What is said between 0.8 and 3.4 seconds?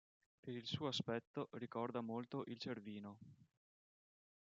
aspetto ricorda molto il Cervino.